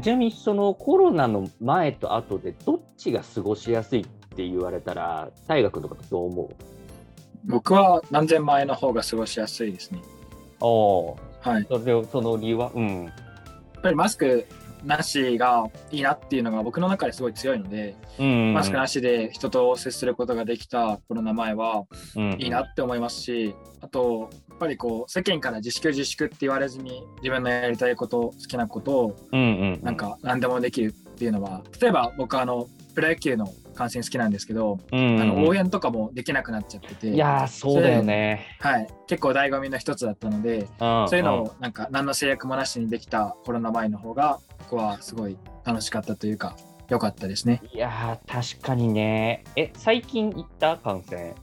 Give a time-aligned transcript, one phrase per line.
[0.00, 6.48] ちなみにそのコロナの前と後でどっちが過ごしやすいって言われたら大学とかどう思う？
[7.46, 10.00] 僕は何千万円の方が過ごしやすいですね。
[10.60, 11.66] ああ、はい。
[11.68, 12.70] それをその理由は？
[12.74, 13.04] うん。
[13.06, 14.46] やっぱりマスク
[14.84, 21.84] なしがいいなっていうのが僕の中ですごい強いので、うん、マスクなしで人と接することができたコロナ前は
[22.14, 29.16] うんいいなって思いますし、あとぱりこう世間から自粛自粛って言われずに自分のやりたいこと好きなことを。
[29.82, 38.56] なんか何でもできるっていうのは例えば僕あのプロ野球の観戦好きなんですけど、うんうんうん、あの応援とかもできなくなっちゃってていやー、そうだよね。
[38.60, 40.66] はい、結構醍醐味の一つだったので、うん
[41.08, 46.56] そういうのをなんか何の制約もなしにできたコロナ前の方が僕はすごい楽しかったというか
[46.88, 47.62] 良かったですね。
[47.72, 49.44] いやー、確かにね。
[49.56, 51.34] え、最近行った観戦？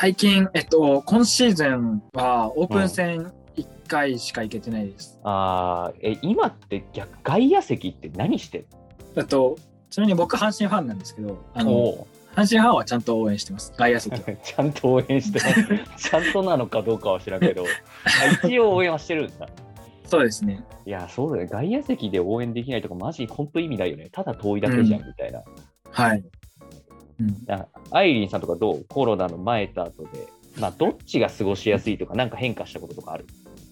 [0.00, 5.20] 最近、えっと、今シーズンはオープン戦1回しか行けてないです。
[5.24, 8.64] あーえ、今って逆、外野席って何してん
[9.20, 9.58] あと、
[9.90, 14.36] ちなみに僕、阪神ファンなんですけど、あのの阪神ファンはちゃんと応援してます、外野席は。
[14.42, 16.08] ちゃんと応援してます。
[16.08, 17.66] ちゃんとなのかどうかは知らんけど、
[18.06, 19.50] あ一応応援はしてるんだ。
[20.06, 20.64] そうですね。
[20.86, 21.50] いや、そうだよね。
[21.50, 24.08] 外野席で応援できないとか、マジ本当意味ないよね。
[24.10, 25.42] ただ遠いだけじゃん、みたいな。
[25.90, 26.24] はい。
[27.90, 28.84] アイリンさんとかどう？
[28.88, 30.28] コロナの前と後で。
[30.58, 33.26] まあ、どっちが過ごしやすいとか、なんか変化したこととかある？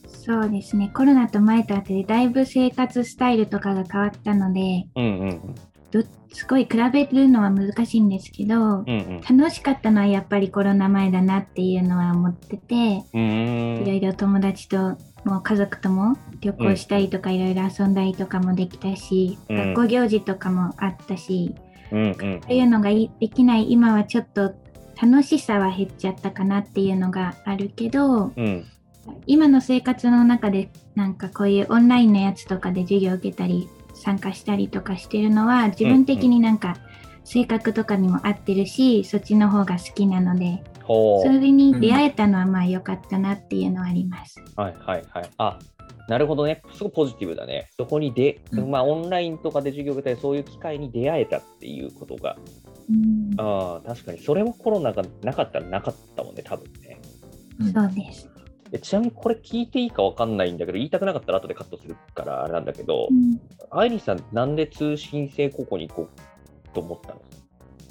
[0.07, 0.91] そうですね。
[0.95, 5.55] コロナと前と後でだいぶ生活スタイルとかが変わったので、うんうんうん。
[5.91, 9.21] どすごい比べるのは難しいんですけど、うんうん。
[9.37, 21.55] 楽しかったのはやっぱりコロナ前だなっていうのは思ってて、いろいろ友達ともう家族とも旅行したりとかいろいろ遊んだりとかもできたし、うん学校行事とかもあったし、
[21.93, 24.55] うんうんそういうのがいできない今はちょっと
[25.01, 28.67] 楽しさは減っちゃったかなっていうのがあるけどうん
[29.27, 36.77] 今の生活の中でなんかこういうオンラインのやつとかで授業を受けたり参加したりとかしてるのは自分的になんか
[37.25, 44.41] 性格とかにも合ってるし、そっちの方が好きなのでほそれに出会えたのはまあ良かったなっていうのはあります。
[44.41, 45.31] うはいはいはい。
[45.37, 45.59] あ
[46.09, 46.63] なるほどね。
[46.75, 47.69] すごいポジティブだね。
[47.77, 52.37] そこにで、うんまあ、オンラインとかで授業を受けたり、そういう機会に出会えたっていうことが、
[52.91, 56.99] うん、ああ、確かに、それはコロナがなかったらなかったもんね、多分ね。
[57.61, 58.29] うんそうです。
[58.71, 63.41] でちなみにこれ聞いていいかわかんないんだけど、言いたくなかったら後でカットするからあれなんだけどう、ん
[63.71, 67.21] アイリスさん、なんで通信制高校に行こうと思ったの？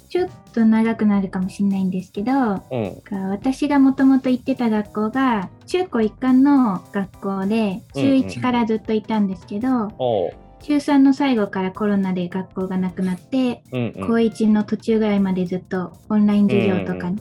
[0.08, 3.02] ちょっと長くなるかもしれないんですけどうん。
[3.30, 10.32] 私がもともと行ってた学校が中高一貫の学校で中うんうん1からずっといたんですけど、おう。
[10.60, 14.06] 中3の最後からコロナで学校がなくなって、うんうん。
[14.06, 17.18] 高1の途中ぐらいまでずっとオンライン授業とかに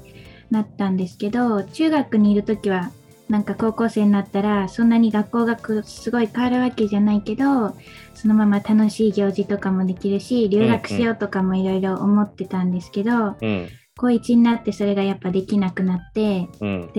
[0.50, 2.92] なったんですけど、中学にいる時は
[3.30, 7.76] なんか高校生になったらそんなに学校がくすごい変わるわけじゃないけど
[8.14, 13.70] そのまま楽しい行事とかもできるし留学しようとかもいろいろ思ってたんですけど、うん。
[14.00, 16.94] 高1になってそれがやっぱできなくなってうん。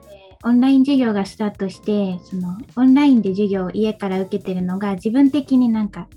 [0.44, 6.08] オンライン授業がスタートしてそのオンラインで授業を家から受けてるのが自分的になんか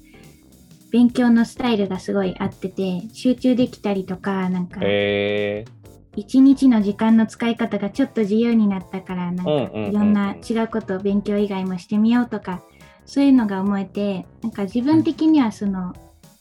[0.92, 5.81] 勉強のスタイルがすごい合ってて集中できたりとかなんかへえ
[6.16, 12.62] 一日の時間の使い方がちょっと自由になったからなんかいろんな違うことを勉強以外もしてみようとか
[13.06, 15.94] そういうのが思えてなんか自分的にはその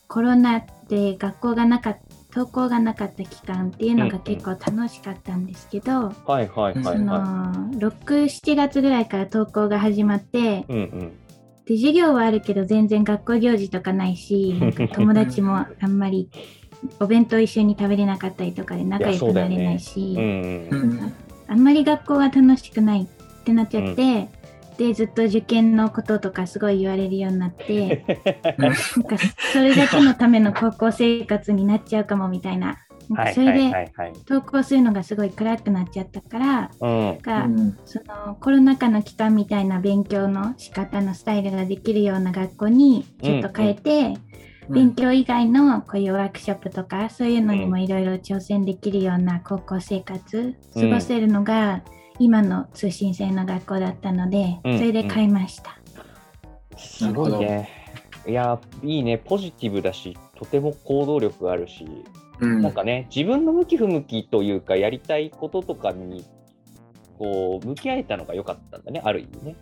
[0.09, 10.65] コロナで学校がなかった登校がなかった期間っていうのが結構楽しかったんですけど、はいはいはいそはの67月ぐらいから登校が始まってい。
[10.69, 11.13] うんうん。
[11.67, 14.59] で授業はあるけど全然学校行事とかないし
[14.93, 16.29] 友達もあんまり
[16.99, 20.95] お弁当一緒に食べれなかったりとかで仲良くなれないし、うんううん。
[20.97, 21.13] ん
[21.49, 24.29] あんまり学校が楽しくないってなっちゃって、
[24.79, 28.03] でずっと受験のこととかすごい言われるようになって
[28.57, 28.79] なんか
[29.53, 32.79] それだけのための高校生活になっちゃうかもみたいな
[33.35, 34.13] それではいはい。
[34.29, 37.19] 登校するのがすごい暗くなっちゃったからうん。
[37.21, 44.15] が、うんそのコロナ禍の期間みたいな勉強の仕方のスタイルができるような学校にちょっと変えて、
[44.69, 51.83] 勉強以外のこういうワークショップとかそういうのにもいろいろ挑戦できるような高校生活過ごせるのが
[52.21, 55.79] 今の通信制の学校だったので、うんそれで買いました。
[56.77, 57.69] すごいね。
[58.27, 59.17] いや、いいね。
[59.17, 61.87] ポジティブだし、とても行動力があるし、
[62.41, 66.25] うんなんかね、自分の向き不向きというか、やりたいこととかに、
[67.19, 69.57] こう、向き合えたのが良かったんだね、ある意味ね。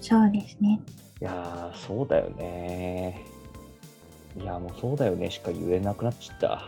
[0.00, 0.80] そうですね。
[1.20, 3.24] いやー、そうだよね。
[4.36, 6.62] いや、もうそうだよねしか言えなくなっちゃった。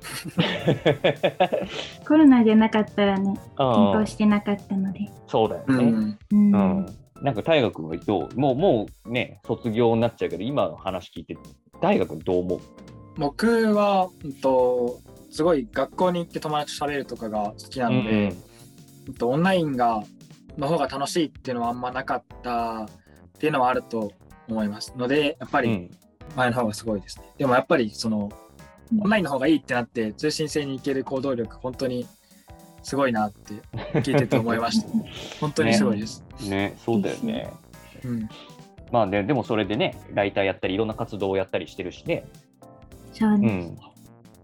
[2.08, 5.00] コロナじゃなかったらね、転うん校してなかったので。
[5.26, 6.16] そうだよね。
[6.30, 6.86] うんうんうん。
[7.22, 8.40] なんか大学はどう？
[8.40, 11.36] もう、もうね、卒業になっちゃうけど、今の話聞いて、
[11.82, 12.60] 大学どう思う？
[13.18, 18.32] 僕は、うんと、すごい学校に行って友達と喋るとかが好きなので、
[19.08, 20.02] うんとオンラインが
[20.56, 22.86] の方が楽しいっていうのはあんまなかったっ
[23.38, 24.12] ていうのはあると
[24.48, 25.90] 思いますので、やっぱり
[26.36, 27.24] 前の方がすごいですね。
[27.32, 28.30] うん、でもやっぱりその、
[29.00, 32.06] オンラインの方がいいってなって、通信制に行ける行動力、本当に
[32.82, 33.54] すごいなって
[34.00, 34.88] 聞いてて思いました。
[35.40, 36.24] 本当にすごいです。
[36.42, 37.50] ね、ね、そうだよね。
[38.04, 38.28] うん、
[38.90, 42.24] まあね、でもそれでね、ライターやったり、いろんな活動をやったりしてるしね。
[43.12, 43.78] そうです、うん、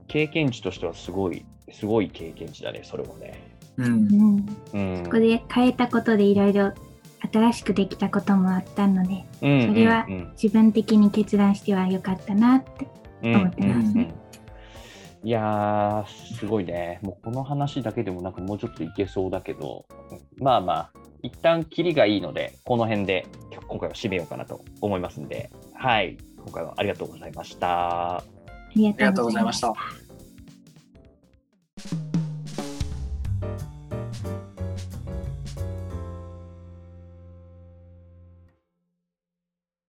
[0.08, 3.56] 経験値としてはすごい、すごい経験値だね、それもね。
[3.78, 4.46] うん。
[4.72, 6.72] うん、そこで変えたことでいろいろ
[7.36, 9.44] 新しくできたこともあったので、そ
[9.74, 10.06] れは
[10.40, 12.88] 自分的に決断してはよかったなって
[13.22, 14.14] 思ってますね。
[15.22, 17.00] いやー、すごいね。
[17.02, 19.84] もうこの話だけでもなんかもうちょっといけそうだけど、
[20.38, 20.90] まあまあ、
[21.22, 23.26] 一旦キリがいいので、この辺で
[23.66, 28.18] 今回は締めようかなと思いますんで、はい、今回はありがとうございました。
[28.18, 28.22] あ
[28.74, 29.74] りがとうございました。